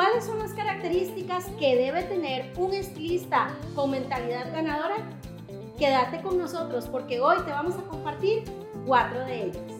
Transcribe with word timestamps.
¿Cuáles 0.00 0.24
son 0.24 0.38
las 0.38 0.54
características 0.54 1.44
que 1.58 1.76
debe 1.76 2.02
tener 2.04 2.54
un 2.56 2.72
estilista 2.72 3.48
con 3.74 3.90
mentalidad 3.90 4.50
ganadora? 4.50 4.96
Quédate 5.78 6.22
con 6.22 6.38
nosotros 6.38 6.88
porque 6.88 7.20
hoy 7.20 7.36
te 7.44 7.50
vamos 7.50 7.74
a 7.76 7.82
compartir 7.82 8.44
cuatro 8.86 9.20
de 9.26 9.42
ellas. 9.42 9.72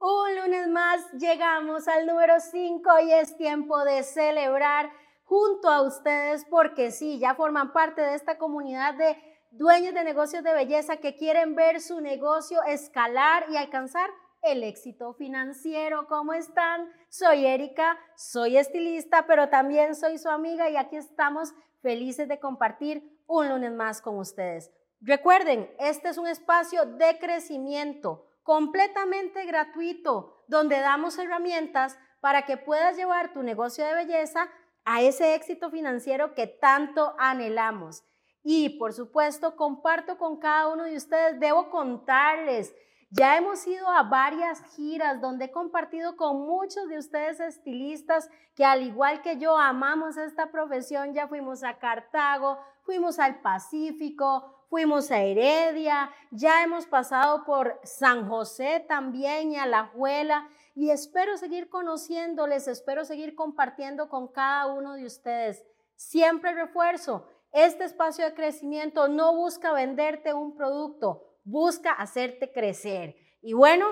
Un 0.00 0.36
lunes 0.42 0.66
más 0.66 1.12
llegamos 1.12 1.86
al 1.86 2.04
número 2.04 2.40
5 2.40 2.90
y 3.06 3.12
es 3.12 3.36
tiempo 3.36 3.84
de 3.84 4.02
celebrar 4.02 4.90
junto 5.22 5.68
a 5.68 5.82
ustedes 5.82 6.44
porque 6.50 6.90
sí, 6.90 7.20
ya 7.20 7.36
forman 7.36 7.72
parte 7.72 8.00
de 8.00 8.16
esta 8.16 8.38
comunidad 8.38 8.94
de 8.94 9.35
dueños 9.56 9.94
de 9.94 10.04
negocios 10.04 10.44
de 10.44 10.52
belleza 10.52 10.98
que 10.98 11.16
quieren 11.16 11.54
ver 11.54 11.80
su 11.80 12.00
negocio 12.00 12.62
escalar 12.64 13.46
y 13.50 13.56
alcanzar 13.56 14.10
el 14.42 14.62
éxito 14.62 15.14
financiero. 15.14 16.06
¿Cómo 16.08 16.34
están? 16.34 16.90
Soy 17.08 17.46
Erika, 17.46 17.98
soy 18.16 18.58
estilista, 18.58 19.26
pero 19.26 19.48
también 19.48 19.94
soy 19.94 20.18
su 20.18 20.28
amiga 20.28 20.68
y 20.68 20.76
aquí 20.76 20.96
estamos 20.96 21.54
felices 21.82 22.28
de 22.28 22.38
compartir 22.38 23.02
un 23.26 23.48
lunes 23.48 23.72
más 23.72 24.00
con 24.00 24.18
ustedes. 24.18 24.70
Recuerden, 25.00 25.70
este 25.78 26.08
es 26.08 26.18
un 26.18 26.26
espacio 26.26 26.84
de 26.84 27.18
crecimiento 27.18 28.26
completamente 28.42 29.44
gratuito, 29.44 30.44
donde 30.48 30.78
damos 30.80 31.18
herramientas 31.18 31.98
para 32.20 32.42
que 32.42 32.56
puedas 32.56 32.96
llevar 32.96 33.32
tu 33.32 33.42
negocio 33.42 33.84
de 33.84 33.94
belleza 33.94 34.48
a 34.84 35.02
ese 35.02 35.34
éxito 35.34 35.70
financiero 35.70 36.34
que 36.34 36.46
tanto 36.46 37.14
anhelamos. 37.18 38.04
Y 38.48 38.78
por 38.78 38.92
supuesto, 38.92 39.56
comparto 39.56 40.18
con 40.18 40.36
cada 40.36 40.68
uno 40.68 40.84
de 40.84 40.96
ustedes, 40.96 41.40
debo 41.40 41.68
contarles, 41.68 42.72
ya 43.10 43.36
hemos 43.36 43.66
ido 43.66 43.90
a 43.90 44.04
varias 44.04 44.62
giras 44.76 45.20
donde 45.20 45.46
he 45.46 45.50
compartido 45.50 46.16
con 46.16 46.46
muchos 46.46 46.88
de 46.88 46.96
ustedes 46.96 47.40
estilistas 47.40 48.30
que 48.54 48.64
al 48.64 48.84
igual 48.84 49.20
que 49.20 49.36
yo 49.38 49.58
amamos 49.58 50.16
esta 50.16 50.52
profesión. 50.52 51.12
Ya 51.12 51.26
fuimos 51.26 51.64
a 51.64 51.78
Cartago, 51.78 52.56
fuimos 52.82 53.18
al 53.18 53.40
Pacífico, 53.40 54.64
fuimos 54.70 55.10
a 55.10 55.22
Heredia, 55.22 56.12
ya 56.30 56.62
hemos 56.62 56.86
pasado 56.86 57.44
por 57.44 57.80
San 57.82 58.28
José 58.28 58.84
también 58.88 59.50
y 59.50 59.56
Alajuela 59.56 60.48
y 60.76 60.90
espero 60.90 61.36
seguir 61.36 61.68
conociéndoles, 61.68 62.68
espero 62.68 63.04
seguir 63.04 63.34
compartiendo 63.34 64.08
con 64.08 64.28
cada 64.28 64.66
uno 64.66 64.94
de 64.94 65.04
ustedes. 65.04 65.64
Siempre 65.96 66.52
refuerzo, 66.52 67.26
este 67.52 67.84
espacio 67.84 68.24
de 68.24 68.34
crecimiento 68.34 69.08
no 69.08 69.34
busca 69.34 69.72
venderte 69.72 70.34
un 70.34 70.56
producto, 70.56 71.38
busca 71.44 71.92
hacerte 71.92 72.52
crecer. 72.52 73.16
Y 73.40 73.52
bueno, 73.52 73.86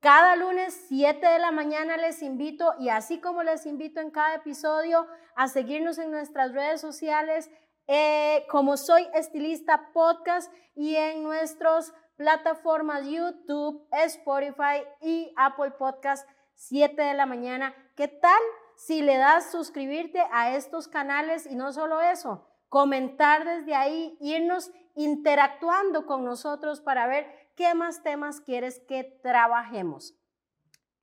cada 0.00 0.36
lunes 0.36 0.86
7 0.88 1.26
de 1.26 1.38
la 1.38 1.50
mañana 1.50 1.96
les 1.96 2.22
invito 2.22 2.74
y 2.78 2.88
así 2.88 3.20
como 3.20 3.42
les 3.42 3.66
invito 3.66 4.00
en 4.00 4.10
cada 4.10 4.36
episodio 4.36 5.06
a 5.34 5.48
seguirnos 5.48 5.98
en 5.98 6.10
nuestras 6.10 6.52
redes 6.52 6.80
sociales 6.80 7.50
eh, 7.88 8.46
como 8.50 8.76
soy 8.76 9.08
estilista 9.14 9.90
podcast 9.94 10.52
y 10.74 10.94
en 10.94 11.22
nuestras 11.22 11.94
plataformas 12.16 13.06
YouTube, 13.06 13.88
Spotify 13.90 14.84
y 15.00 15.32
Apple 15.36 15.70
Podcast 15.70 16.28
7 16.54 17.00
de 17.00 17.14
la 17.14 17.24
mañana. 17.24 17.74
¿Qué 17.96 18.08
tal 18.08 18.40
si 18.76 19.00
le 19.00 19.16
das 19.16 19.50
suscribirte 19.50 20.22
a 20.30 20.54
estos 20.54 20.86
canales 20.86 21.46
y 21.46 21.56
no 21.56 21.72
solo 21.72 22.00
eso? 22.02 22.46
Comentar 22.68 23.44
desde 23.44 23.74
ahí, 23.74 24.16
irnos 24.20 24.70
interactuando 24.94 26.06
con 26.06 26.24
nosotros 26.24 26.80
para 26.80 27.06
ver 27.06 27.26
qué 27.54 27.74
más 27.74 28.02
temas 28.02 28.40
quieres 28.40 28.80
que 28.80 29.04
trabajemos. 29.22 30.14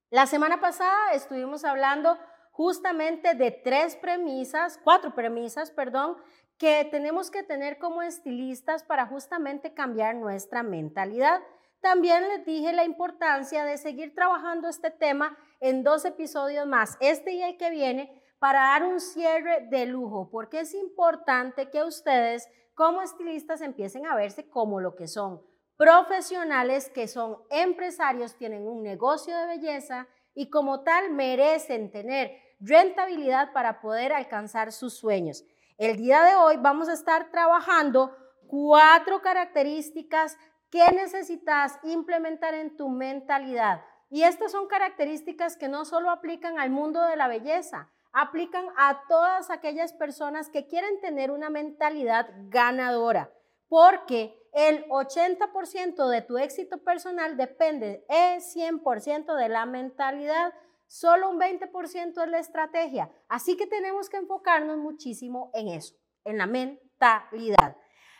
La 0.09 0.27
semana 0.27 0.59
pasada 0.59 1.13
estuvimos 1.13 1.65
hablando 1.65 2.17
justamente 2.51 3.33
de 3.33 3.51
tres 3.51 3.95
premisas, 3.95 4.79
cuatro 4.83 5.13
premisas, 5.13 5.71
perdón, 5.71 6.15
que 6.57 6.87
tenemos 6.89 7.31
que 7.31 7.43
tener 7.43 7.79
como 7.79 8.01
estilistas 8.01 8.83
para 8.83 9.05
justamente 9.07 9.73
cambiar 9.73 10.15
nuestra 10.15 10.63
mentalidad. 10.63 11.41
También 11.81 12.27
les 12.29 12.45
dije 12.45 12.71
la 12.71 12.85
importancia 12.85 13.65
de 13.65 13.77
seguir 13.77 14.15
trabajando 14.15 14.69
este 14.69 14.89
tema 14.89 15.37
en 15.59 15.83
dos 15.83 16.05
episodios 16.05 16.65
más, 16.65 16.97
este 17.01 17.33
y 17.33 17.41
el 17.41 17.57
que 17.57 17.69
viene, 17.69 18.21
para 18.39 18.59
dar 18.59 18.83
un 18.83 18.99
cierre 18.99 19.67
de 19.69 19.85
lujo, 19.85 20.29
porque 20.31 20.61
es 20.61 20.73
importante 20.73 21.69
que 21.69 21.83
ustedes 21.83 22.47
como 22.73 23.01
estilistas 23.01 23.61
empiecen 23.61 24.05
a 24.05 24.15
verse 24.15 24.49
como 24.49 24.79
lo 24.79 24.95
que 24.95 25.07
son, 25.07 25.41
profesionales 25.77 26.89
que 26.89 27.07
son 27.07 27.37
empresarios, 27.49 28.35
tienen 28.35 28.67
un 28.67 28.83
negocio 28.83 29.35
de 29.37 29.47
belleza 29.47 30.07
y 30.33 30.49
como 30.49 30.83
tal 30.83 31.11
merecen 31.11 31.91
tener 31.91 32.37
rentabilidad 32.59 33.53
para 33.53 33.81
poder 33.81 34.13
alcanzar 34.13 34.71
sus 34.71 34.95
sueños. 34.95 35.43
El 35.77 35.97
día 35.97 36.23
de 36.23 36.35
hoy 36.35 36.57
vamos 36.57 36.89
a 36.89 36.93
estar 36.93 37.31
trabajando 37.31 38.15
cuatro 38.47 39.21
características 39.21 40.37
que 40.69 40.91
necesitas 40.91 41.79
implementar 41.83 42.53
en 42.53 42.75
tu 42.75 42.89
mentalidad. 42.89 43.81
Y 44.09 44.23
estas 44.23 44.51
son 44.51 44.67
características 44.67 45.57
que 45.57 45.67
no 45.67 45.83
solo 45.83 46.09
aplican 46.09 46.59
al 46.59 46.69
mundo 46.69 47.01
de 47.03 47.15
la 47.15 47.27
belleza, 47.27 47.89
aplican 48.15 48.65
a 48.77 49.03
todas 49.09 49.49
aquellas 49.49 49.91
personas 49.91 50.49
que 50.49 50.67
quieren 50.67 51.01
tener 51.01 51.31
una 51.31 51.49
mentalidad 51.49 52.29
ganadora, 52.47 53.29
porque 53.67 54.41
el 54.53 54.87
80% 54.87 56.07
de 56.07 56.21
tu 56.21 56.37
éxito 56.37 56.77
personal 56.77 57.35
depende 57.35 58.05
es 58.07 58.55
100% 58.55 59.35
de 59.35 59.49
la 59.49 59.65
mentalidad, 59.65 60.53
solo 60.87 61.29
un 61.29 61.37
20% 61.37 62.23
es 62.23 62.29
la 62.29 62.39
estrategia. 62.39 63.11
Así 63.27 63.57
que 63.57 63.67
tenemos 63.67 64.09
que 64.09 64.15
enfocarnos 64.15 64.77
muchísimo 64.77 65.51
en 65.53 65.67
eso, 65.67 65.95
en 66.23 66.37
la 66.37 66.47
mentalidad. 66.47 67.75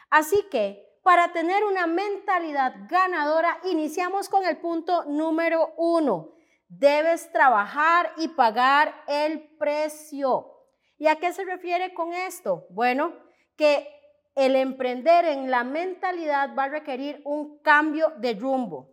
Así 0.10 0.44
que 0.52 0.86
para 1.04 1.32
tener 1.32 1.64
una 1.64 1.88
mentalidad 1.88 2.74
ganadora, 2.90 3.60
iniciamos 3.64 4.28
con 4.28 4.46
el 4.46 4.58
punto 4.58 5.06
número 5.06 5.74
uno 5.78 6.35
debes 6.68 7.32
trabajar 7.32 8.12
y 8.18 8.30
pagar 8.30 8.94
el 9.08 9.56
precio. 9.58 10.52
¿Y 10.98 11.08
a 11.08 11.18
qué 11.18 11.34
se 11.34 11.44
refiere 11.44 11.94
con 11.94 12.14
esto? 12.14 12.66
Bueno, 12.70 13.14
que 13.58 13.92
el 14.36 14.56
emprender 14.56 15.26
en 15.26 15.50
la 15.50 15.64
mentalidad 15.64 16.56
va 16.58 16.66
a 16.66 16.70
requerir 16.70 17.22
un 17.26 17.60
cambio 17.60 18.14
de 18.18 18.34
rumbo. 18.34 18.92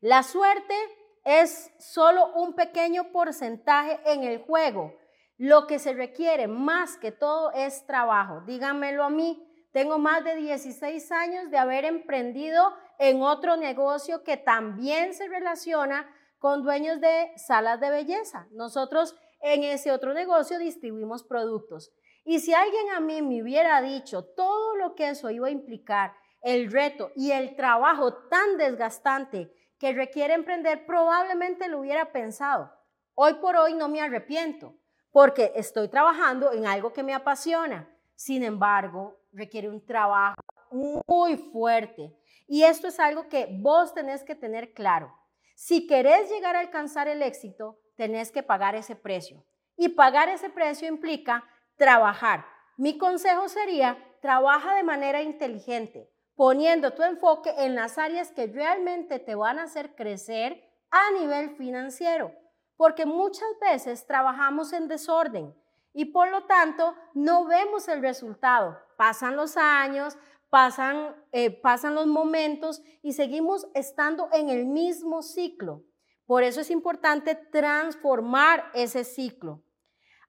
La 0.00 0.22
suerte 0.22 0.74
es 1.24 1.72
solo 1.78 2.32
un 2.34 2.54
pequeño 2.54 3.12
porcentaje 3.12 4.00
en 4.04 4.24
el 4.24 4.42
juego. 4.42 4.96
Lo 5.38 5.66
que 5.66 5.78
se 5.78 5.92
requiere 5.92 6.48
más 6.48 6.96
que 6.96 7.12
todo 7.12 7.52
es 7.52 7.86
trabajo. 7.86 8.42
Díganmelo 8.46 9.04
a 9.04 9.10
mí. 9.10 9.48
Tengo 9.72 9.98
más 9.98 10.24
de 10.24 10.36
16 10.36 11.10
años 11.12 11.50
de 11.50 11.58
haber 11.58 11.84
emprendido 11.84 12.74
en 12.98 13.22
otro 13.22 13.56
negocio 13.56 14.22
que 14.22 14.36
también 14.36 15.14
se 15.14 15.28
relaciona 15.28 16.06
con 16.42 16.64
dueños 16.64 17.00
de 17.00 17.30
salas 17.36 17.78
de 17.78 17.88
belleza. 17.88 18.48
Nosotros 18.50 19.14
en 19.42 19.62
ese 19.62 19.92
otro 19.92 20.12
negocio 20.12 20.58
distribuimos 20.58 21.22
productos. 21.22 21.92
Y 22.24 22.40
si 22.40 22.52
alguien 22.52 22.90
a 22.96 22.98
mí 22.98 23.22
me 23.22 23.40
hubiera 23.44 23.80
dicho 23.80 24.24
todo 24.24 24.74
lo 24.74 24.96
que 24.96 25.10
eso 25.10 25.30
iba 25.30 25.46
a 25.46 25.52
implicar, 25.52 26.16
el 26.42 26.72
reto 26.72 27.12
y 27.14 27.30
el 27.30 27.54
trabajo 27.54 28.14
tan 28.28 28.58
desgastante 28.58 29.54
que 29.78 29.92
requiere 29.92 30.34
emprender, 30.34 30.84
probablemente 30.84 31.68
lo 31.68 31.78
hubiera 31.78 32.10
pensado. 32.10 32.72
Hoy 33.14 33.34
por 33.34 33.54
hoy 33.54 33.74
no 33.74 33.88
me 33.88 34.00
arrepiento 34.00 34.74
porque 35.12 35.52
estoy 35.54 35.86
trabajando 35.86 36.50
en 36.52 36.66
algo 36.66 36.92
que 36.92 37.04
me 37.04 37.14
apasiona. 37.14 37.88
Sin 38.16 38.42
embargo, 38.42 39.16
requiere 39.32 39.68
un 39.68 39.86
trabajo 39.86 40.42
muy 41.06 41.36
fuerte. 41.36 42.12
Y 42.48 42.64
esto 42.64 42.88
es 42.88 42.98
algo 42.98 43.28
que 43.28 43.46
vos 43.60 43.94
tenés 43.94 44.24
que 44.24 44.34
tener 44.34 44.74
claro. 44.74 45.21
Si 45.64 45.86
querés 45.86 46.28
llegar 46.28 46.56
a 46.56 46.58
alcanzar 46.58 47.06
el 47.06 47.22
éxito, 47.22 47.78
tenés 47.94 48.32
que 48.32 48.42
pagar 48.42 48.74
ese 48.74 48.96
precio. 48.96 49.46
Y 49.76 49.90
pagar 49.90 50.28
ese 50.28 50.50
precio 50.50 50.88
implica 50.88 51.44
trabajar. 51.76 52.44
Mi 52.76 52.98
consejo 52.98 53.48
sería, 53.48 53.96
trabaja 54.20 54.74
de 54.74 54.82
manera 54.82 55.22
inteligente, 55.22 56.10
poniendo 56.34 56.94
tu 56.94 57.04
enfoque 57.04 57.54
en 57.58 57.76
las 57.76 57.96
áreas 57.96 58.32
que 58.32 58.48
realmente 58.48 59.20
te 59.20 59.36
van 59.36 59.60
a 59.60 59.62
hacer 59.62 59.94
crecer 59.94 60.68
a 60.90 61.12
nivel 61.20 61.54
financiero, 61.54 62.32
porque 62.76 63.06
muchas 63.06 63.48
veces 63.60 64.04
trabajamos 64.04 64.72
en 64.72 64.88
desorden 64.88 65.54
y 65.92 66.06
por 66.06 66.28
lo 66.28 66.42
tanto 66.46 66.96
no 67.14 67.44
vemos 67.44 67.86
el 67.86 68.02
resultado. 68.02 68.80
Pasan 68.96 69.36
los 69.36 69.56
años, 69.56 70.18
pasan, 70.52 71.16
eh, 71.32 71.50
pasan 71.50 71.94
los 71.94 72.06
momentos 72.06 72.82
y 73.00 73.14
seguimos 73.14 73.66
estando 73.72 74.28
en 74.34 74.50
el 74.50 74.66
mismo 74.66 75.22
ciclo. 75.22 75.82
Por 76.26 76.42
eso 76.42 76.60
es 76.60 76.70
importante 76.70 77.34
transformar 77.34 78.70
ese 78.74 79.04
ciclo. 79.04 79.64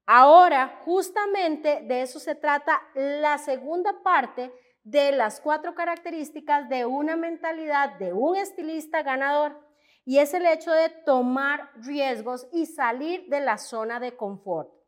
Ahora, 0.06 0.80
justamente 0.86 1.82
de 1.82 2.04
eso 2.04 2.22
se 2.22 2.36
trata 2.36 2.82
la 2.96 3.38
segunda 3.38 4.02
parte 4.02 4.54
de 4.86 5.12
las 5.12 5.42
cuatro 5.42 5.76
características 5.76 6.70
de 6.70 6.86
una 6.86 7.18
mentalidad 7.18 8.00
de 8.00 8.14
un 8.14 8.38
estilista 8.38 9.04
ganador 9.04 9.60
y 10.06 10.20
es 10.20 10.34
el 10.34 10.46
hecho 10.46 10.72
de 10.72 10.88
tomar 11.06 11.70
riesgos 11.76 12.48
y 12.54 12.66
salir 12.66 13.28
de 13.28 13.42
la 13.42 13.58
zona 13.58 14.00
de 14.00 14.16
confort. 14.16 14.83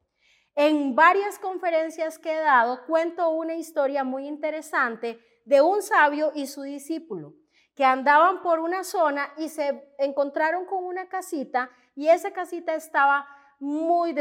En 0.58 0.96
varias 0.96 1.38
conferencias 1.38 2.18
que 2.18 2.32
he 2.32 2.40
dado 2.40 2.86
cuento 2.86 3.28
una 3.30 3.56
historia 3.56 4.06
muy 4.06 4.26
interesante 4.26 5.20
de 5.44 5.62
un 5.62 5.82
sabio 5.82 6.32
y 6.34 6.48
su 6.48 6.62
discípulo 6.62 7.34
que 7.76 7.84
andaban 7.84 8.42
por 8.42 8.60
una 8.60 8.86
zona 8.86 9.34
y 9.36 9.50
se 9.50 9.94
encontraron 9.98 10.66
con 10.66 10.86
una 10.86 11.10
casita 11.10 11.70
y 11.94 12.08
esa 12.08 12.32
casita 12.32 12.74
estaba 12.74 13.28
muy 13.60 14.14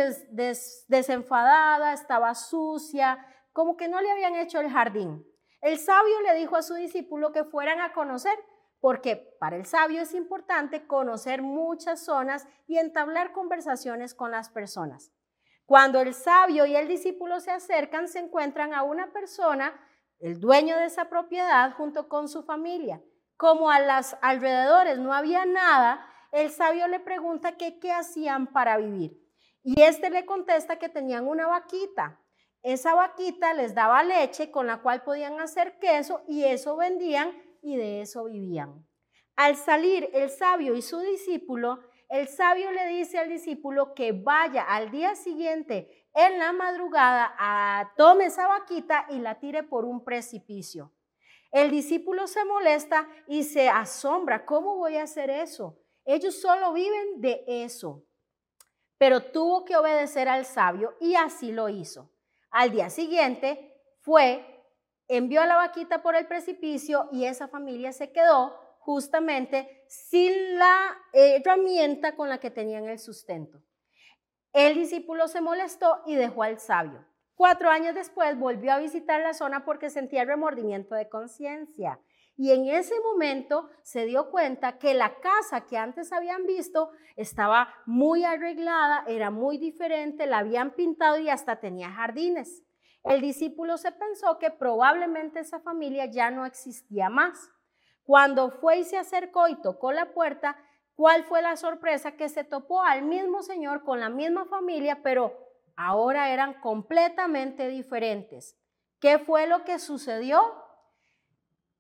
desenfadada, 0.89 1.93
estaba 1.93 2.35
sucia, 2.35 3.25
como 3.53 3.77
que 3.77 3.87
no 3.87 4.01
le 4.01 4.11
habían 4.11 4.35
hecho 4.35 4.59
el 4.59 4.71
jardín. 4.71 5.25
El 5.61 5.79
sabio 5.79 6.21
le 6.23 6.35
dijo 6.35 6.57
a 6.57 6.63
su 6.63 6.75
discípulo 6.75 7.31
que 7.31 7.45
fueran 7.45 7.81
a 7.81 7.93
conocer, 7.93 8.37
porque 8.81 9.37
para 9.39 9.55
el 9.55 9.67
sabio 9.67 10.03
es 10.03 10.13
importante 10.15 10.89
conocer 10.89 11.43
muchas 11.43 12.05
zonas 12.05 12.49
y 12.67 12.79
entablar 12.79 13.31
conversaciones 13.33 14.15
con 14.15 14.33
las 14.33 14.51
personas. 14.51 15.13
Cuando 15.67 16.01
el 16.01 16.13
sabio 16.13 16.67
y 16.67 16.77
el 16.77 16.89
discípulo 16.89 17.41
se 17.41 17.51
acercan, 17.51 18.09
se 18.09 18.19
encuentran 18.19 18.75
a 18.75 18.83
una 18.83 19.13
persona, 19.13 19.73
el 20.19 20.39
dueño 20.39 20.77
de 20.77 20.87
esa 20.87 21.09
propiedad, 21.09 21.73
junto 21.73 22.09
con 22.09 22.29
su 22.29 22.43
familia. 22.43 23.03
Como 23.37 23.71
a 23.71 23.81
los 23.81 24.17
alrededores 24.21 24.99
no 24.99 25.13
había 25.13 25.47
nada, 25.47 26.07
el 26.33 26.51
sabio 26.51 26.87
le 26.89 27.01
pregunta 27.01 27.57
que 27.57 27.79
qué 27.79 27.93
hacían 27.93 28.49
para 28.49 28.77
vivir. 28.77 29.19
Y 29.63 29.81
este 29.81 30.11
le 30.11 30.27
contesta 30.27 30.79
que 30.79 30.91
tenían 30.91 31.27
una 31.27 31.47
vaquita. 31.47 32.21
Esa 32.63 32.95
vaquita 32.95 33.55
les 33.55 33.75
daba 33.75 34.03
leche 34.03 34.51
con 34.51 34.67
la 34.67 34.83
cual 34.83 35.03
podían 35.03 35.41
hacer 35.41 35.79
queso 35.79 36.23
y 36.29 36.45
eso 36.45 36.77
vendían 36.77 37.33
y 37.63 37.77
de 37.77 38.03
eso 38.03 38.25
vivían. 38.25 38.87
Al 39.37 39.57
salir 39.57 40.11
el 40.13 40.31
sabio 40.31 40.75
y 40.75 40.83
su 40.83 40.99
discípulo, 41.01 41.81
el 42.15 42.29
sabio 42.29 42.71
le 42.71 42.87
dice 42.87 43.19
al 43.19 43.29
discípulo 43.29 43.93
que 43.93 44.13
vaya 44.13 44.63
al 44.63 44.93
día 44.93 45.17
siguiente 45.17 46.07
en 46.15 46.39
la 46.39 46.53
madrugada 46.53 47.35
a 47.37 47.93
tome 47.97 48.27
esa 48.27 48.47
vaquita 48.47 49.07
y 49.11 49.19
la 49.19 49.41
tire 49.41 49.65
por 49.65 49.85
un 49.85 50.05
precipicio. 50.05 50.93
El 51.51 51.73
discípulo 51.73 52.29
se 52.29 52.45
molesta 52.45 53.09
y 53.27 53.43
se 53.43 53.69
asombra, 53.69 54.47
¿cómo 54.47 54.77
voy 54.77 54.97
a 54.97 55.03
hacer 55.03 55.29
eso? 55.29 55.77
Ellos 56.05 56.41
solo 56.41 56.73
viven 56.73 57.21
de 57.21 57.43
eso. 57.49 58.05
Pero 58.97 59.33
tuvo 59.33 59.65
que 59.65 59.77
obedecer 59.77 60.29
al 60.29 60.45
sabio 60.45 60.95
y 61.01 61.17
así 61.17 61.51
lo 61.51 61.69
hizo. 61.69 62.13
Al 62.51 62.71
día 62.71 62.91
siguiente 62.91 63.75
fue, 64.03 64.65
envió 65.09 65.43
a 65.43 65.47
la 65.47 65.57
vaquita 65.57 66.01
por 66.01 66.15
el 66.15 66.29
precipicio 66.29 67.09
y 67.11 67.25
esa 67.25 67.49
familia 67.49 67.93
se 67.93 68.13
quedó 68.13 68.64
justamente 68.85 69.85
sin 69.89 70.59
la 70.59 70.95
herramienta 71.15 72.15
con 72.15 72.29
la 72.29 72.39
que 72.39 72.51
tenían 72.51 72.87
el 72.87 72.99
sustento. 72.99 73.63
El 74.53 74.75
discípulo 74.75 75.27
se 75.27 75.41
molestó 75.41 76.03
y 76.07 76.15
dejó 76.17 76.43
al 76.43 76.59
sabio. 76.59 77.05
Cuatro 77.35 77.71
años 77.71 77.95
después 77.95 78.39
volvió 78.39 78.73
a 78.73 78.79
visitar 78.79 79.21
la 79.23 79.33
zona 79.33 79.65
porque 79.65 79.89
sentía 79.89 80.25
remordimiento 80.25 80.95
de 80.95 81.09
conciencia. 81.09 81.99
Y 82.37 82.53
en 82.53 82.67
ese 82.67 82.95
momento 83.01 83.71
se 83.83 84.05
dio 84.05 84.31
cuenta 84.31 84.79
que 84.79 84.93
la 84.93 85.19
casa 85.21 85.63
que 85.63 85.79
antes 85.79 86.13
habían 86.13 86.45
visto 86.45 86.91
estaba 87.17 87.73
muy 87.87 88.25
arreglada, 88.25 89.05
era 89.07 89.31
muy 89.31 89.57
diferente, 89.57 90.27
la 90.27 90.39
habían 90.39 90.75
pintado 90.75 91.19
y 91.19 91.31
hasta 91.31 91.59
tenía 91.59 91.91
jardines. 91.91 92.63
El 93.03 93.23
discípulo 93.23 93.79
se 93.79 93.93
pensó 93.93 94.39
que 94.39 94.51
probablemente 94.51 95.41
esa 95.41 95.61
familia 95.61 96.07
ya 96.07 96.31
no 96.31 96.45
existía 96.45 97.09
más. 97.09 97.51
Cuando 98.05 98.51
fue 98.51 98.79
y 98.79 98.85
se 98.85 98.99
acercó 98.99 99.49
y 99.49 99.57
tocó 99.57 99.93
la 99.93 100.13
puerta, 100.13 100.57
¿cuál 100.95 101.25
fue 101.25 101.43
la 101.43 101.57
sorpresa? 101.57 102.13
Que 102.13 102.29
se 102.29 102.45
topó 102.45 102.83
al 102.83 103.03
mismo 103.03 103.43
señor 103.43 103.83
con 103.83 104.01
la 104.01 104.11
misma 104.11 104.45
familia, 104.45 105.01
pero 105.03 105.33
ahora 105.75 106.31
eran 106.31 106.61
completamente 106.61 107.69
diferentes. 107.69 108.57
¿Qué 109.01 109.19
fue 109.19 109.47
lo 109.47 109.65
que 109.65 109.79
sucedió? 109.79 110.41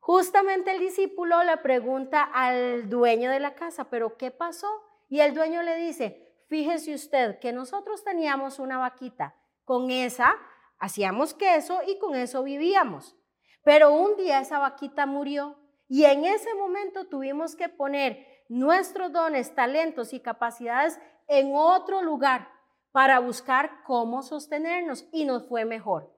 Justamente 0.01 0.71
el 0.73 0.81
discípulo 0.81 1.43
le 1.45 1.57
pregunta 1.59 2.23
al 2.23 2.89
dueño 2.89 3.31
de 3.31 3.41
la 3.41 3.55
casa, 3.55 3.85
pero 3.85 4.17
¿qué 4.17 4.31
pasó? 4.31 4.69
Y 5.09 5.21
el 5.21 5.35
dueño 5.35 5.63
le 5.63 5.77
dice, 5.77 6.35
fíjese 6.49 6.95
usted 6.95 7.39
que 7.39 7.53
nosotros 7.53 8.05
teníamos 8.05 8.59
una 8.59 8.79
vaquita, 8.79 9.35
con 9.65 9.91
esa 9.91 10.37
hacíamos 10.79 11.33
queso 11.33 11.81
y 11.87 11.99
con 11.99 12.15
eso 12.15 12.43
vivíamos. 12.43 13.17
Pero 13.63 13.93
un 13.93 14.17
día 14.17 14.41
esa 14.41 14.59
vaquita 14.59 15.07
murió 15.07 15.57
y 15.89 16.05
en 16.05 16.25
ese 16.25 16.55
momento 16.55 17.07
tuvimos 17.07 17.57
que 17.57 17.69
poner 17.69 18.27
nuestros 18.49 19.13
dones, 19.13 19.55
talentos 19.55 20.13
y 20.13 20.21
capacidades 20.21 20.99
en 21.29 21.53
otro 21.55 22.03
lugar 22.03 22.49
para 22.93 23.19
buscar 23.19 23.83
cómo 23.85 24.23
sostenernos 24.23 25.07
y 25.13 25.25
nos 25.25 25.49
fue 25.49 25.65
mejor. 25.65 26.13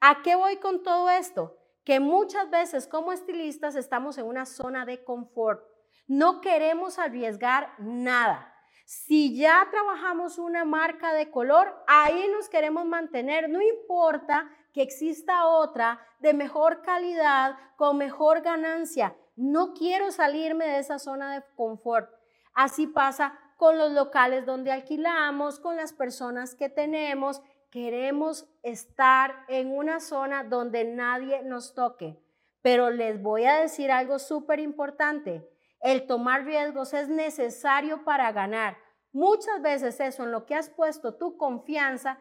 ¿A 0.00 0.22
qué 0.22 0.34
voy 0.36 0.56
con 0.56 0.82
todo 0.82 1.10
esto? 1.10 1.56
Que 1.84 2.00
muchas 2.00 2.50
veces 2.50 2.86
como 2.86 3.12
estilistas 3.12 3.76
estamos 3.76 4.18
en 4.18 4.26
una 4.26 4.46
zona 4.46 4.84
de 4.84 5.04
confort. 5.04 5.64
No 6.06 6.40
queremos 6.40 6.98
arriesgar 6.98 7.72
nada. 7.78 8.54
Si 8.84 9.36
ya 9.36 9.66
trabajamos 9.70 10.38
una 10.38 10.64
marca 10.64 11.12
de 11.12 11.30
color, 11.30 11.74
ahí 11.86 12.26
nos 12.32 12.48
queremos 12.48 12.86
mantener. 12.86 13.48
No 13.48 13.60
importa 13.60 14.50
que 14.78 14.84
exista 14.84 15.44
otra 15.48 15.98
de 16.20 16.32
mejor 16.34 16.82
calidad, 16.82 17.56
con 17.74 17.98
mejor 17.98 18.42
ganancia. 18.42 19.16
No 19.34 19.74
quiero 19.74 20.12
salirme 20.12 20.68
de 20.68 20.78
esa 20.78 21.00
zona 21.00 21.34
de 21.34 21.42
confort. 21.56 22.08
Así 22.54 22.86
pasa 22.86 23.36
con 23.56 23.76
los 23.76 23.90
locales 23.90 24.46
donde 24.46 24.70
alquilamos, 24.70 25.58
con 25.58 25.74
las 25.74 25.92
personas 25.92 26.54
que 26.54 26.68
tenemos. 26.68 27.42
Queremos 27.72 28.48
estar 28.62 29.44
en 29.48 29.76
una 29.76 29.98
zona 29.98 30.44
donde 30.44 30.84
nadie 30.84 31.42
nos 31.42 31.74
toque. 31.74 32.22
Pero 32.62 32.90
les 32.90 33.20
voy 33.20 33.46
a 33.46 33.56
decir 33.56 33.90
algo 33.90 34.20
súper 34.20 34.60
importante. 34.60 35.44
El 35.80 36.06
tomar 36.06 36.44
riesgos 36.44 36.94
es 36.94 37.08
necesario 37.08 38.04
para 38.04 38.30
ganar. 38.30 38.76
Muchas 39.10 39.60
veces 39.60 39.98
eso 39.98 40.22
en 40.22 40.30
lo 40.30 40.46
que 40.46 40.54
has 40.54 40.70
puesto 40.70 41.16
tu 41.16 41.36
confianza 41.36 42.16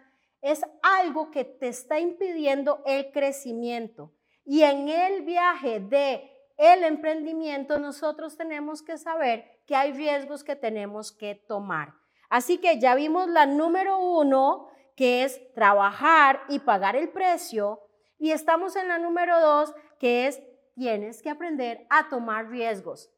es 0.51 0.61
algo 0.81 1.31
que 1.31 1.44
te 1.44 1.67
está 1.67 1.99
impidiendo 1.99 2.81
el 2.85 3.11
crecimiento. 3.11 4.13
Y 4.45 4.63
en 4.63 4.88
el 4.88 5.23
viaje 5.23 5.79
de 5.79 6.31
el 6.57 6.83
emprendimiento 6.83 7.79
nosotros 7.79 8.38
tenemos 8.38 8.81
que 8.81 8.97
saber 8.97 9.61
que 9.65 9.75
hay 9.75 9.91
riesgos 9.91 10.44
que 10.44 10.56
tenemos 10.56 11.11
que 11.11 11.35
tomar. 11.35 11.94
Así 12.30 12.57
que 12.57 12.80
ya 12.80 12.95
vimos 12.95 13.27
la 13.27 13.45
número 13.45 13.99
uno, 13.99 14.69
que 14.95 15.23
es 15.23 15.54
trabajar 15.54 16.42
y 16.49 16.59
pagar 16.59 16.95
el 16.95 17.09
precio, 17.09 17.81
y 18.18 18.31
estamos 18.31 18.75
en 18.75 18.87
la 18.87 18.97
número 18.97 19.39
dos, 19.39 19.73
que 19.99 20.27
es 20.27 20.42
tienes 20.75 21.21
que 21.21 21.30
aprender 21.30 21.85
a 21.89 22.07
tomar 22.09 22.49
riesgos. 22.49 23.11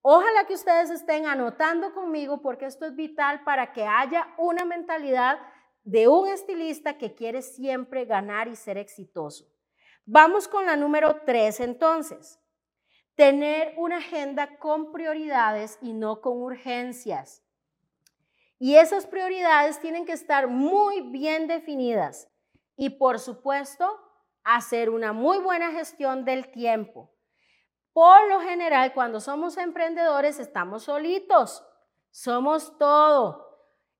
Ojalá 0.00 0.44
que 0.46 0.54
ustedes 0.54 0.90
estén 0.90 1.26
anotando 1.26 1.94
conmigo 1.94 2.42
porque 2.42 2.66
esto 2.66 2.86
es 2.86 2.94
vital 2.94 3.44
para 3.44 3.72
que 3.72 3.84
haya 3.84 4.28
una 4.36 4.64
mentalidad 4.64 5.38
de 5.84 6.08
un 6.08 6.28
estilista 6.28 6.98
que 6.98 7.14
quiere 7.14 7.42
siempre 7.42 8.04
ganar 8.04 8.48
y 8.48 8.56
ser 8.56 8.78
exitoso. 8.78 9.46
Vamos 10.04 10.48
con 10.48 10.66
la 10.66 10.76
número 10.76 11.20
tres 11.24 11.60
entonces. 11.60 12.40
Tener 13.14 13.74
una 13.76 13.98
agenda 13.98 14.58
con 14.58 14.92
prioridades 14.92 15.78
y 15.80 15.92
no 15.92 16.20
con 16.20 16.40
urgencias. 16.40 17.42
Y 18.58 18.76
esas 18.76 19.06
prioridades 19.06 19.80
tienen 19.80 20.06
que 20.06 20.12
estar 20.12 20.46
muy 20.48 21.00
bien 21.10 21.46
definidas. 21.46 22.28
Y 22.76 22.90
por 22.90 23.18
supuesto, 23.18 24.00
hacer 24.44 24.88
una 24.88 25.12
muy 25.12 25.38
buena 25.38 25.72
gestión 25.72 26.24
del 26.24 26.50
tiempo. 26.50 27.12
Por 27.92 28.28
lo 28.28 28.40
general, 28.40 28.94
cuando 28.94 29.20
somos 29.20 29.56
emprendedores, 29.58 30.38
estamos 30.38 30.84
solitos. 30.84 31.64
Somos 32.10 32.78
todo. 32.78 33.41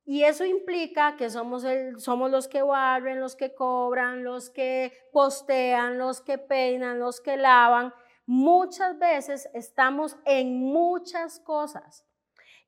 Y 0.05 0.25
eso 0.25 0.45
implica 0.45 1.17
que 1.17 1.31
somos, 1.31 1.65
somos 1.99 2.31
los 2.31 2.49
que 2.49 2.63
barren, 2.63 3.21
los 3.21 3.37
que 3.37 3.55
cobran, 3.55 4.25
los 4.25 4.51
que 4.51 4.93
postean, 5.13 5.99
los 5.99 6.21
que 6.21 6.39
peinan, 6.39 6.99
los 6.99 7.21
que 7.21 7.37
lavan 7.37 7.95
muchas 8.27 8.99
veces 8.99 9.49
estamos 9.53 10.17
en 10.25 10.59
muchas 10.59 11.41
cosas 11.41 12.05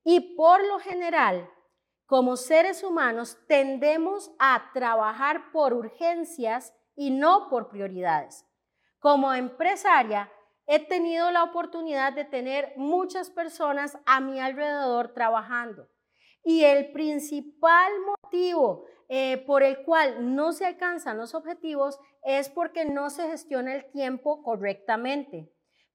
y 0.05 0.37
por 0.37 0.65
lo 0.67 0.79
general, 0.79 1.51
como 2.07 2.37
seres 2.37 2.85
humanos, 2.85 3.39
tendemos 3.49 4.31
a 4.39 4.71
trabajar 4.75 5.51
por 5.53 5.73
urgencias 5.73 6.75
y 6.95 7.11
no 7.11 7.49
por 7.49 7.71
prioridades. 7.71 8.47
Como 8.99 9.33
empresaria, 9.33 10.31
he 10.67 10.87
tenido 10.87 11.31
la 11.31 11.43
oportunidad 11.43 12.13
de 12.13 12.27
tener 12.27 12.75
muchas 12.77 13.31
personas 13.31 13.99
a 14.05 14.21
mi 14.21 14.39
alrededor 14.39 15.15
trabajando. 15.15 15.89
Y 16.45 16.65
el 16.65 16.93
principal 16.93 17.93
motivo 18.01 18.85
eh, 19.09 19.43
por 19.47 19.63
el 19.63 19.83
cual 19.85 20.35
no 20.35 20.53
se 20.53 20.67
alcanzan 20.67 21.19
los 21.19 21.35
objetivos 21.35 21.99
es 22.23 22.49
porque 22.49 22.85
no 22.85 23.11
se 23.11 23.29
gestiona 23.29 23.75
el 23.75 23.91
tiempo 23.91 24.43
correctamente. 24.43 25.51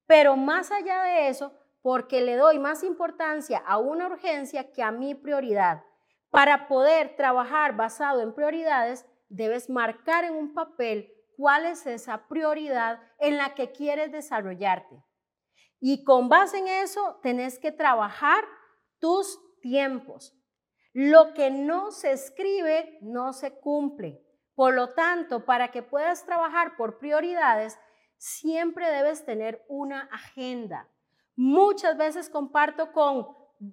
Pero 0.05 0.35
más 0.35 0.71
allá 0.71 1.03
de 1.03 1.29
eso, 1.29 1.53
porque 1.81 2.21
le 2.21 2.35
doy 2.35 2.59
más 2.59 2.83
importancia 2.83 3.59
a 3.59 3.77
una 3.77 4.07
urgencia 4.07 4.71
que 4.71 4.83
a 4.83 4.91
mi 4.91 5.15
prioridad. 5.15 5.83
Para 6.29 6.67
poder 6.67 7.15
trabajar 7.15 7.75
basado 7.75 8.21
en 8.21 8.33
prioridades, 8.33 9.05
debes 9.29 9.69
marcar 9.69 10.23
en 10.25 10.33
un 10.33 10.53
papel 10.53 11.11
cuál 11.37 11.65
es 11.65 11.85
esa 11.87 12.27
prioridad 12.27 12.99
en 13.17 13.37
la 13.37 13.55
que 13.55 13.71
quieres 13.71 14.11
desarrollarte. 14.11 15.03
Y 15.79 16.03
con 16.03 16.27
base 16.27 16.57
en 16.57 16.67
eso, 16.67 17.19
tenés 17.23 17.57
que 17.57 17.71
trabajar 17.71 18.43
tus 18.99 19.39
tiempos. 19.61 20.38
Lo 20.93 21.33
que 21.33 21.51
no 21.51 21.91
se 21.91 22.11
escribe 22.11 22.97
no 23.01 23.33
se 23.33 23.59
cumple. 23.59 24.23
Por 24.55 24.73
lo 24.73 24.93
tanto, 24.93 25.45
para 25.45 25.71
que 25.71 25.83
puedas 25.83 26.25
trabajar 26.25 26.75
por 26.75 26.97
prioridades, 26.97 27.79
siempre 28.17 28.89
debes 28.89 29.25
tener 29.25 29.63
una 29.69 30.01
agenda. 30.11 30.89
Muchas 31.35 31.97
veces 31.97 32.29
comparto 32.29 32.91
con 32.91 33.27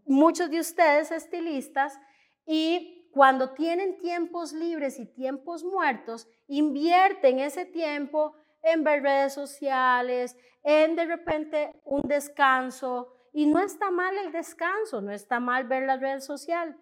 muchos 0.05 0.51
de 0.51 0.61
ustedes 0.61 1.11
estilistas 1.11 1.99
y 2.45 3.11
cuando 3.13 3.55
tienen 3.55 3.99
tiempos 3.99 4.53
libres 4.53 4.99
y 4.99 5.07
tiempos 5.07 5.65
muertos, 5.65 6.29
invierten 6.49 7.39
ese 7.39 7.65
tiempo 7.65 8.37
en 8.63 8.85
ver 8.85 9.03
redes 9.03 9.33
sociales, 9.33 10.37
en 10.63 10.97
de 10.97 11.07
repente 11.07 11.81
un 11.85 12.03
descanso. 12.03 13.13
Y 13.33 13.47
no 13.47 13.61
está 13.61 13.91
mal 13.91 14.17
el 14.19 14.33
descanso, 14.33 15.01
no 15.01 15.13
está 15.13 15.41
mal 15.41 15.65
ver 15.65 15.85
la 15.85 15.97
red 15.97 16.21
social, 16.21 16.77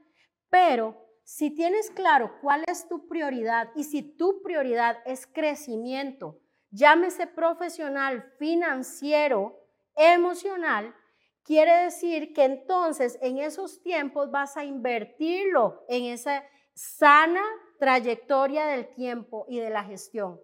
pero 0.54 0.94
si 1.24 1.50
tienes 1.50 1.90
claro 1.90 2.38
cuál 2.40 2.62
es 2.68 2.86
tu 2.86 3.08
prioridad 3.08 3.72
y 3.74 3.82
si 3.82 4.02
tu 4.04 4.40
prioridad 4.40 4.98
es 5.04 5.26
crecimiento, 5.26 6.38
llámese 6.70 7.26
profesional, 7.26 8.32
financiero, 8.38 9.58
emocional, 9.96 10.94
quiere 11.42 11.72
decir 11.82 12.32
que 12.32 12.44
entonces 12.44 13.18
en 13.20 13.38
esos 13.38 13.82
tiempos 13.82 14.30
vas 14.30 14.56
a 14.56 14.64
invertirlo 14.64 15.84
en 15.88 16.04
esa 16.04 16.44
sana 16.72 17.42
trayectoria 17.80 18.66
del 18.66 18.94
tiempo 18.94 19.46
y 19.48 19.58
de 19.58 19.70
la 19.70 19.82
gestión. 19.82 20.40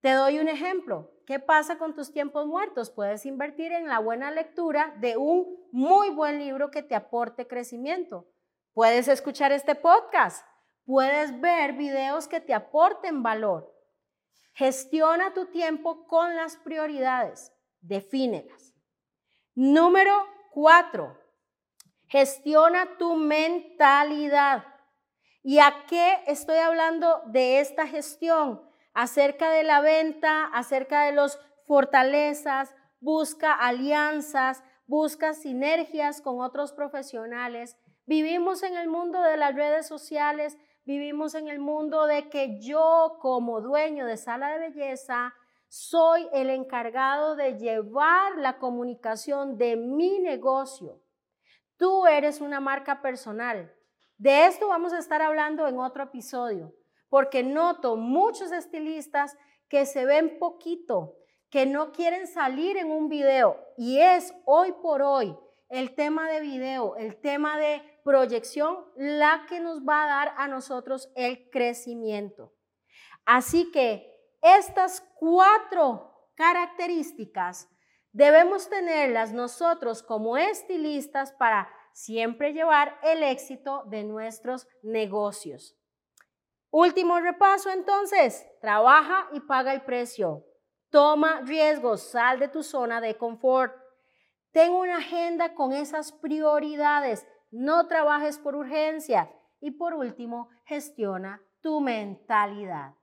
Te 0.00 0.14
doy 0.14 0.40
un 0.40 0.48
ejemplo. 0.48 1.12
¿Qué 1.26 1.38
pasa 1.38 1.78
con 1.78 1.94
tus 1.94 2.10
tiempos 2.10 2.48
muertos? 2.48 2.90
Puedes 2.90 3.24
invertir 3.24 3.70
en 3.70 3.86
la 3.86 4.00
buena 4.00 4.32
lectura 4.32 4.96
de 4.98 5.16
un 5.16 5.46
muy 5.70 6.10
buen 6.10 6.40
libro 6.40 6.72
que 6.72 6.82
te 6.82 6.96
aporte 6.96 7.46
crecimiento. 7.46 8.26
Puedes 8.78 9.08
escuchar 9.08 9.50
este 9.50 9.74
podcast. 9.74 10.46
Puedes 10.86 11.40
ver 11.40 11.72
videos 11.72 12.28
que 12.28 12.40
te 12.40 12.54
aporten 12.54 13.24
valor. 13.24 13.74
Gestiona 14.52 15.34
tu 15.34 15.46
tiempo 15.46 16.06
con 16.06 16.36
las 16.36 16.56
prioridades. 16.58 17.52
Defínelas. 17.80 18.72
Número 19.56 20.14
cuatro, 20.52 21.18
gestiona 22.06 22.96
tu 22.98 23.16
mentalidad. 23.16 24.64
¿Y 25.42 25.58
a 25.58 25.84
qué 25.88 26.22
estoy 26.28 26.58
hablando 26.58 27.22
de 27.26 27.58
esta 27.58 27.84
gestión? 27.88 28.62
Acerca 28.94 29.50
de 29.50 29.64
la 29.64 29.80
venta, 29.80 30.44
acerca 30.52 31.02
de 31.02 31.10
los 31.10 31.40
fortalezas, 31.66 32.76
busca 33.00 33.54
alianzas, 33.54 34.62
busca 34.86 35.34
sinergias 35.34 36.20
con 36.20 36.40
otros 36.40 36.72
profesionales. 36.72 37.76
Vivimos 38.08 38.62
en 38.62 38.74
el 38.74 38.88
mundo 38.88 39.20
de 39.20 39.36
las 39.36 39.54
redes 39.54 39.86
sociales, 39.86 40.56
vivimos 40.86 41.34
en 41.34 41.48
el 41.48 41.58
mundo 41.58 42.06
de 42.06 42.30
que 42.30 42.58
yo 42.58 43.18
como 43.20 43.60
dueño 43.60 44.06
de 44.06 44.16
sala 44.16 44.48
de 44.48 44.70
belleza, 44.70 45.34
soy 45.68 46.26
el 46.32 46.48
encargado 46.48 47.36
de 47.36 47.58
llevar 47.58 48.38
la 48.38 48.56
comunicación 48.56 49.58
de 49.58 49.76
mi 49.76 50.20
negocio. 50.20 51.02
Tú 51.76 52.06
eres 52.06 52.40
una 52.40 52.60
marca 52.60 53.02
personal. 53.02 53.74
De 54.16 54.46
esto 54.46 54.68
vamos 54.68 54.94
a 54.94 55.00
estar 55.00 55.20
hablando 55.20 55.68
en 55.68 55.78
otro 55.78 56.04
episodio, 56.04 56.74
porque 57.10 57.42
noto 57.42 57.96
muchos 57.96 58.52
estilistas 58.52 59.36
que 59.68 59.84
se 59.84 60.06
ven 60.06 60.38
poquito, 60.38 61.18
que 61.50 61.66
no 61.66 61.92
quieren 61.92 62.26
salir 62.26 62.78
en 62.78 62.90
un 62.90 63.10
video. 63.10 63.62
Y 63.76 64.00
es 64.00 64.34
hoy 64.46 64.72
por 64.80 65.02
hoy 65.02 65.36
el 65.68 65.94
tema 65.94 66.30
de 66.30 66.40
video, 66.40 66.96
el 66.96 67.20
tema 67.20 67.58
de 67.58 67.82
proyección, 68.08 68.86
la 68.96 69.44
que 69.46 69.60
nos 69.60 69.80
va 69.80 70.04
a 70.04 70.06
dar 70.06 70.34
a 70.38 70.48
nosotros 70.48 71.12
el 71.14 71.50
crecimiento. 71.50 72.54
Así 73.26 73.70
que 73.70 74.10
estas 74.40 75.02
cuatro 75.16 76.30
características 76.34 77.68
debemos 78.12 78.70
tenerlas 78.70 79.34
nosotros 79.34 80.02
como 80.02 80.38
estilistas 80.38 81.32
para 81.32 81.68
siempre 81.92 82.54
llevar 82.54 82.98
el 83.02 83.22
éxito 83.22 83.84
de 83.90 84.04
nuestros 84.04 84.66
negocios. 84.82 85.76
Último 86.70 87.20
repaso 87.20 87.70
entonces, 87.70 88.46
trabaja 88.62 89.28
y 89.34 89.40
paga 89.40 89.74
el 89.74 89.82
precio. 89.82 90.46
Toma 90.88 91.42
riesgos, 91.42 92.00
sal 92.10 92.38
de 92.38 92.48
tu 92.48 92.62
zona 92.62 93.02
de 93.02 93.18
confort. 93.18 93.74
Ten 94.52 94.72
una 94.72 94.96
agenda 94.96 95.54
con 95.54 95.74
esas 95.74 96.12
prioridades. 96.12 97.26
No 97.50 97.86
trabajes 97.88 98.38
por 98.38 98.54
urgencia. 98.54 99.30
Y 99.60 99.72
por 99.72 99.94
último, 99.94 100.50
gestiona 100.64 101.42
tu 101.60 101.80
mentalidad. 101.80 102.94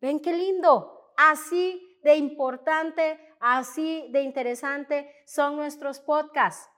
¿Ven 0.00 0.20
qué 0.20 0.32
lindo? 0.32 1.12
Así 1.16 1.98
de 2.02 2.16
importante, 2.16 3.20
así 3.40 4.08
de 4.10 4.22
interesante 4.22 5.12
son 5.26 5.56
nuestros 5.56 6.00
podcasts. 6.00 6.70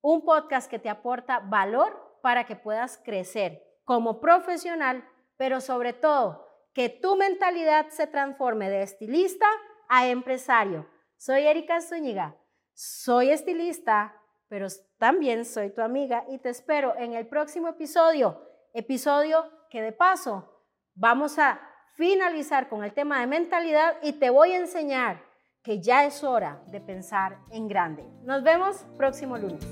Un 0.00 0.24
podcast 0.24 0.70
que 0.70 0.78
te 0.78 0.88
aporta 0.88 1.40
valor 1.40 2.18
para 2.22 2.44
que 2.44 2.56
puedas 2.56 2.98
crecer 3.04 3.62
como 3.84 4.20
profesional, 4.20 5.06
pero 5.36 5.60
sobre 5.60 5.92
todo 5.92 6.48
que 6.72 6.88
tu 6.88 7.16
mentalidad 7.16 7.88
se 7.90 8.06
transforme 8.06 8.70
de 8.70 8.82
estilista 8.82 9.46
a 9.88 10.08
empresario. 10.08 10.88
Soy 11.16 11.46
Erika 11.46 11.80
Zúñiga, 11.80 12.36
soy 12.72 13.30
estilista, 13.30 14.20
pero 14.54 14.68
también 14.98 15.44
soy 15.44 15.70
tu 15.70 15.80
amiga 15.80 16.24
y 16.28 16.38
te 16.38 16.48
espero 16.48 16.94
en 16.96 17.12
el 17.14 17.26
próximo 17.26 17.66
episodio, 17.66 18.40
episodio 18.72 19.50
que 19.68 19.82
de 19.82 19.90
paso 19.90 20.62
vamos 20.94 21.40
a 21.40 21.60
finalizar 21.96 22.68
con 22.68 22.84
el 22.84 22.92
tema 22.92 23.18
de 23.18 23.26
mentalidad 23.26 23.96
y 24.00 24.12
te 24.12 24.30
voy 24.30 24.52
a 24.52 24.58
enseñar 24.58 25.20
que 25.60 25.80
ya 25.80 26.04
es 26.04 26.22
hora 26.22 26.62
de 26.68 26.80
pensar 26.80 27.36
en 27.50 27.66
grande. 27.66 28.04
Nos 28.22 28.44
vemos 28.44 28.86
próximo 28.96 29.36
lunes. 29.36 29.64